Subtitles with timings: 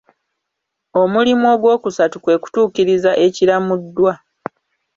[1.01, 4.13] Omulimu ogwokusatu kwe kutuukiriza ekiramuddwa.